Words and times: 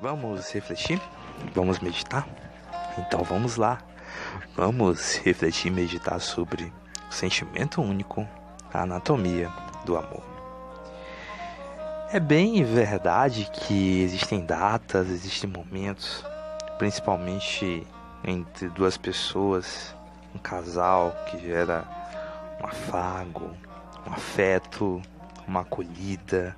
Vamos 0.00 0.52
refletir? 0.52 1.02
Vamos 1.52 1.80
meditar? 1.80 2.24
Então 2.96 3.24
vamos 3.24 3.56
lá. 3.56 3.78
Vamos 4.54 5.16
refletir 5.16 5.72
e 5.72 5.74
meditar 5.74 6.20
sobre 6.20 6.72
o 7.10 7.12
sentimento 7.12 7.82
único, 7.82 8.24
a 8.72 8.82
anatomia 8.82 9.50
do 9.84 9.96
amor. 9.96 10.22
É 12.12 12.20
bem 12.20 12.62
verdade 12.62 13.50
que 13.52 14.02
existem 14.02 14.46
datas, 14.46 15.10
existem 15.10 15.50
momentos, 15.50 16.24
principalmente 16.78 17.84
entre 18.22 18.68
duas 18.68 18.96
pessoas, 18.96 19.96
um 20.32 20.38
casal 20.38 21.12
que 21.28 21.40
gera 21.40 21.84
um 22.62 22.66
afago, 22.66 23.50
um 24.06 24.12
afeto, 24.12 25.02
uma 25.44 25.62
acolhida, 25.62 26.56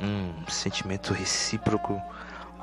um 0.00 0.46
sentimento 0.48 1.12
recíproco 1.12 2.00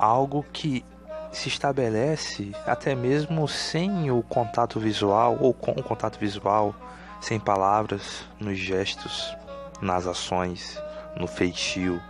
algo 0.02 0.44
que 0.52 0.84
se 1.30 1.48
estabelece 1.48 2.50
até 2.66 2.92
mesmo 2.92 3.46
sem 3.46 4.10
o 4.10 4.20
contato 4.20 4.80
visual 4.80 5.38
ou 5.40 5.54
com 5.54 5.70
o 5.70 5.82
contato 5.82 6.18
visual, 6.18 6.74
sem 7.20 7.38
palavras, 7.38 8.26
nos 8.40 8.58
gestos, 8.58 9.32
nas 9.80 10.04
ações, 10.08 10.76
no 11.16 11.28
feitio, 11.28 12.02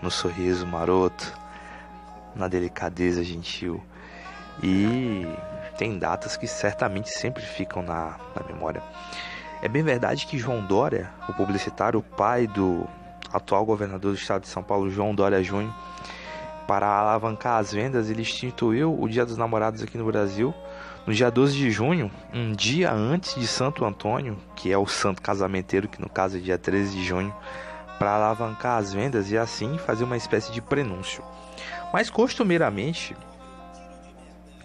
no 0.00 0.10
sorriso 0.10 0.66
maroto, 0.66 1.38
na 2.34 2.48
delicadeza 2.48 3.22
gentil. 3.22 3.78
E 4.62 5.26
tem 5.76 5.98
datas 5.98 6.38
que 6.38 6.46
certamente 6.46 7.10
sempre 7.10 7.42
ficam 7.42 7.82
na, 7.82 8.16
na 8.34 8.42
memória. 8.46 8.82
É 9.60 9.68
bem 9.68 9.82
verdade 9.82 10.26
que 10.26 10.38
João 10.38 10.64
Dória, 10.64 11.10
o 11.28 11.34
publicitário, 11.34 12.00
o 12.00 12.02
pai 12.02 12.46
do 12.46 12.88
atual 13.30 13.66
governador 13.66 14.12
do 14.12 14.18
estado 14.18 14.42
de 14.42 14.48
São 14.48 14.62
Paulo, 14.62 14.90
João 14.90 15.14
Dória 15.14 15.42
Júnior, 15.42 15.74
para 16.66 16.86
alavancar 16.86 17.58
as 17.58 17.72
vendas, 17.72 18.10
ele 18.10 18.22
instituiu 18.22 18.98
o 18.98 19.08
Dia 19.08 19.24
dos 19.24 19.36
Namorados 19.36 19.82
aqui 19.82 19.98
no 19.98 20.06
Brasil 20.06 20.54
no 21.06 21.12
dia 21.12 21.30
12 21.30 21.54
de 21.54 21.70
junho, 21.70 22.10
um 22.32 22.52
dia 22.52 22.90
antes 22.90 23.34
de 23.34 23.46
Santo 23.46 23.84
Antônio, 23.84 24.38
que 24.56 24.72
é 24.72 24.78
o 24.78 24.86
santo 24.86 25.20
casamenteiro, 25.20 25.88
que 25.88 26.00
no 26.00 26.08
caso 26.08 26.38
é 26.38 26.40
dia 26.40 26.56
13 26.56 26.96
de 26.96 27.04
junho, 27.04 27.34
para 27.98 28.14
alavancar 28.14 28.78
as 28.78 28.92
vendas 28.92 29.30
e 29.30 29.36
assim 29.36 29.76
fazer 29.78 30.04
uma 30.04 30.16
espécie 30.16 30.50
de 30.50 30.62
prenúncio. 30.62 31.22
Mas 31.92 32.08
costumeiramente, 32.08 33.14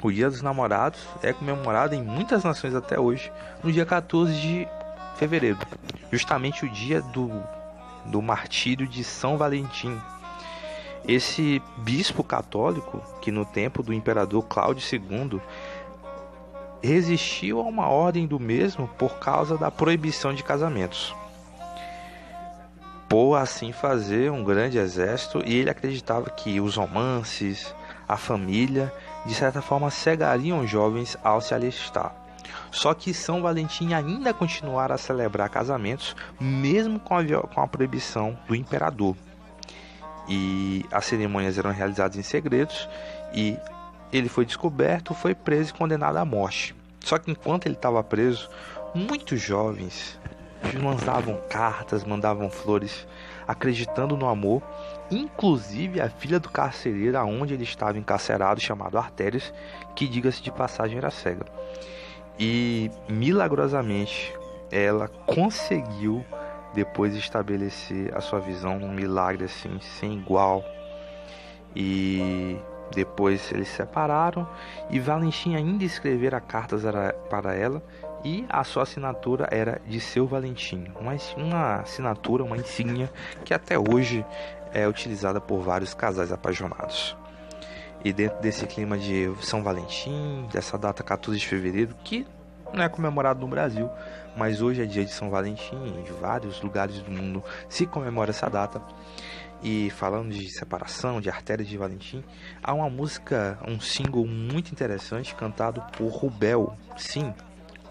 o 0.01 0.11
Dia 0.11 0.29
dos 0.29 0.41
Namorados 0.41 1.01
é 1.21 1.33
comemorado 1.33 1.93
em 1.93 2.01
muitas 2.01 2.43
nações 2.43 2.73
até 2.73 2.97
hoje, 2.97 3.31
no 3.61 3.71
dia 3.71 3.85
14 3.85 4.33
de 4.33 4.67
fevereiro, 5.17 5.59
justamente 6.09 6.65
o 6.65 6.69
dia 6.69 7.01
do, 7.01 7.29
do 8.05 8.21
martírio 8.21 8.87
de 8.87 9.03
São 9.03 9.37
Valentim, 9.37 9.99
esse 11.09 11.59
bispo 11.77 12.23
católico, 12.23 13.01
que 13.19 13.31
no 13.31 13.43
tempo 13.43 13.81
do 13.81 13.91
imperador 13.91 14.43
Cláudio 14.43 14.83
II 14.93 15.41
resistiu 16.83 17.59
a 17.59 17.63
uma 17.63 17.87
ordem 17.87 18.27
do 18.27 18.39
mesmo 18.39 18.87
por 18.89 19.17
causa 19.17 19.57
da 19.57 19.71
proibição 19.71 20.35
de 20.35 20.43
casamentos. 20.43 21.15
Por 23.09 23.35
assim 23.35 23.71
fazer 23.71 24.31
um 24.31 24.43
grande 24.43 24.77
exército 24.77 25.41
e 25.43 25.55
ele 25.55 25.71
acreditava 25.71 26.29
que 26.29 26.61
os 26.61 26.75
romances, 26.75 27.73
a 28.07 28.15
família, 28.15 28.93
de 29.25 29.33
certa 29.33 29.63
forma 29.63 29.89
cegariam 29.89 30.59
os 30.59 30.69
jovens 30.69 31.17
ao 31.23 31.41
se 31.41 31.55
alistar. 31.55 32.15
Só 32.69 32.93
que 32.93 33.15
São 33.15 33.41
Valentim 33.41 33.93
ainda 33.93 34.31
continuara 34.31 34.93
a 34.93 34.97
celebrar 34.97 35.49
casamentos, 35.49 36.15
mesmo 36.39 36.99
com 36.99 37.17
a, 37.17 37.23
com 37.47 37.61
a 37.61 37.67
proibição 37.67 38.37
do 38.47 38.53
imperador 38.53 39.15
e 40.29 40.85
as 40.91 41.05
cerimônias 41.05 41.57
eram 41.57 41.71
realizadas 41.71 42.15
em 42.15 42.21
segredos 42.21 42.87
e 43.33 43.57
ele 44.13 44.29
foi 44.29 44.45
descoberto, 44.45 45.13
foi 45.13 45.33
preso 45.33 45.71
e 45.71 45.73
condenado 45.73 46.17
à 46.17 46.25
morte. 46.25 46.75
Só 46.99 47.17
que 47.17 47.31
enquanto 47.31 47.65
ele 47.65 47.75
estava 47.75 48.03
preso, 48.03 48.49
muitos 48.93 49.41
jovens 49.41 50.19
mandavam 50.81 51.39
cartas, 51.49 52.03
mandavam 52.03 52.49
flores, 52.49 53.07
acreditando 53.47 54.15
no 54.15 54.27
amor, 54.27 54.61
inclusive 55.09 55.99
a 55.99 56.09
filha 56.09 56.39
do 56.39 56.49
carcereiro 56.49 57.17
aonde 57.17 57.53
ele 57.53 57.63
estava 57.63 57.97
encarcerado, 57.97 58.59
chamado 58.59 58.97
Artérios, 58.97 59.53
que 59.95 60.07
diga-se 60.07 60.41
de 60.43 60.51
passagem 60.51 60.97
era 60.97 61.09
cega. 61.09 61.45
E 62.37 62.91
milagrosamente 63.07 64.33
ela 64.71 65.07
conseguiu 65.25 66.23
depois 66.73 67.15
estabelecer 67.15 68.15
a 68.15 68.21
sua 68.21 68.39
visão 68.39 68.79
num 68.79 68.93
milagre 68.93 69.45
assim 69.45 69.79
sem 69.79 70.13
igual 70.13 70.63
e 71.75 72.57
depois 72.91 73.51
eles 73.51 73.67
se 73.67 73.75
separaram 73.75 74.47
e 74.89 74.99
Valentim 74.99 75.55
ainda 75.55 75.83
escrevera 75.83 76.39
cartas 76.39 76.83
para 77.29 77.55
ela 77.55 77.83
e 78.23 78.45
a 78.49 78.63
sua 78.63 78.83
assinatura 78.83 79.47
era 79.51 79.81
de 79.87 79.99
seu 79.99 80.27
Valentim, 80.27 80.91
uma, 80.99 81.15
uma 81.37 81.75
assinatura, 81.77 82.43
uma 82.43 82.57
insígnia 82.57 83.09
que 83.45 83.53
até 83.53 83.77
hoje 83.77 84.25
é 84.73 84.87
utilizada 84.87 85.39
por 85.39 85.61
vários 85.61 85.93
casais 85.93 86.31
apaixonados. 86.31 87.15
E 88.03 88.13
dentro 88.13 88.39
desse 88.39 88.65
clima 88.65 88.97
de 88.97 89.31
São 89.41 89.61
Valentim, 89.61 90.47
dessa 90.51 90.77
data 90.77 91.03
14 91.03 91.39
de 91.39 91.47
fevereiro, 91.47 91.95
que 92.03 92.25
não 92.73 92.83
é 92.83 92.89
comemorado 92.89 93.39
no 93.39 93.47
Brasil, 93.47 93.89
mas 94.35 94.61
hoje 94.61 94.81
é 94.81 94.85
dia 94.85 95.03
de 95.03 95.11
São 95.11 95.29
Valentim, 95.29 95.75
em 95.75 96.03
vários 96.19 96.61
lugares 96.61 96.99
do 97.01 97.11
mundo 97.11 97.43
se 97.67 97.85
comemora 97.85 98.31
essa 98.31 98.49
data. 98.49 98.81
E 99.61 99.89
falando 99.89 100.31
de 100.31 100.49
separação, 100.49 101.19
de 101.19 101.29
artérias 101.29 101.67
de 101.67 101.77
Valentim, 101.77 102.23
há 102.63 102.73
uma 102.73 102.89
música, 102.89 103.59
um 103.67 103.79
single 103.79 104.25
muito 104.25 104.71
interessante 104.71 105.35
cantado 105.35 105.81
por 105.97 106.07
Rubel, 106.07 106.73
sim, 106.95 107.33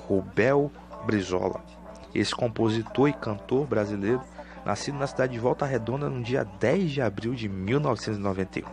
Rubel 0.07 0.73
Brizola. 1.05 1.61
Esse 2.15 2.35
compositor 2.35 3.09
e 3.09 3.13
cantor 3.13 3.67
brasileiro, 3.67 4.23
nascido 4.65 4.99
na 4.99 5.07
cidade 5.07 5.35
de 5.35 5.39
Volta 5.39 5.67
Redonda 5.67 6.09
no 6.09 6.23
dia 6.23 6.45
10 6.59 6.91
de 6.91 7.03
abril 7.03 7.35
de 7.35 7.49
1991. 7.49 8.67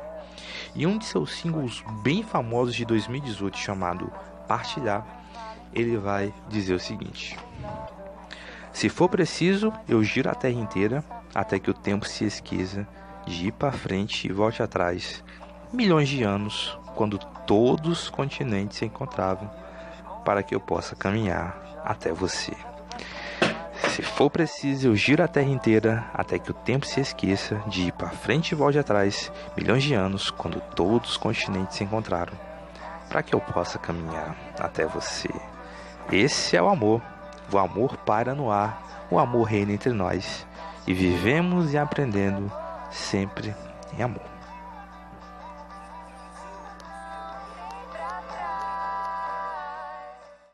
E 0.74 0.88
um 0.88 0.98
de 0.98 1.06
seus 1.06 1.34
singles 1.34 1.84
bem 2.02 2.24
famosos 2.24 2.76
de 2.76 2.86
2018, 2.86 3.58
chamado 3.58 4.10
Partilhar, 4.48 5.06
ele 5.76 5.98
vai 5.98 6.34
dizer 6.48 6.74
o 6.74 6.80
seguinte: 6.80 7.38
Se 8.72 8.88
for 8.88 9.10
preciso, 9.10 9.72
eu 9.88 10.04
giro 10.04 10.30
a 10.30 10.36
terra 10.36 10.60
inteira 10.60 11.04
até 11.34 11.60
que 11.60 11.70
o 11.70 11.74
tempo 11.74 12.08
se 12.08 12.24
esqueça 12.24 12.88
de 13.28 13.48
ir 13.48 13.52
para 13.52 13.72
frente 13.72 14.28
e 14.28 14.32
volte 14.32 14.64
atrás. 14.64 15.24
Milhões 15.74 16.08
de 16.08 16.24
anos, 16.24 16.78
quando 16.96 17.20
todos 17.46 18.04
os 18.04 18.10
continentes 18.10 18.78
se 18.78 18.86
encontravam, 18.86 19.52
para 20.24 20.42
que 20.42 20.56
eu 20.56 20.60
possa 20.60 20.96
caminhar 20.96 21.82
até 21.84 22.12
você. 22.12 22.54
Se 23.90 24.02
for 24.02 24.30
preciso, 24.30 24.88
eu 24.88 24.96
giro 24.96 25.24
a 25.24 25.28
terra 25.28 25.50
inteira 25.50 26.06
até 26.14 26.40
que 26.40 26.52
o 26.52 26.54
tempo 26.54 26.86
se 26.86 27.00
esqueça 27.00 27.62
de 27.68 27.84
ir 27.84 27.92
para 27.94 28.10
frente 28.10 28.52
e 28.52 28.56
volte 28.56 28.80
atrás, 28.80 29.32
milhões 29.56 29.84
de 29.84 29.94
anos, 29.94 30.30
quando 30.32 30.60
todos 30.60 31.12
os 31.12 31.18
continentes 31.18 31.78
se 31.78 31.84
encontraram, 31.84 32.34
para 33.10 33.22
que 33.22 33.34
eu 33.34 33.40
possa 33.40 33.78
caminhar 33.78 34.36
até 34.60 34.86
você. 34.86 35.30
Esse 36.12 36.56
é 36.56 36.62
o 36.62 36.70
amor. 36.70 37.02
O 37.52 37.58
amor 37.58 37.98
para 37.98 38.34
no 38.34 38.52
ar, 38.52 39.08
o 39.10 39.20
amor 39.20 39.44
reina 39.44 39.72
entre 39.72 39.92
nós 39.92 40.46
e 40.88 40.94
vivemos 40.94 41.74
e 41.74 41.78
aprendendo 41.78 42.52
sempre 42.92 43.56
em 43.98 44.02
amor. 44.02 44.35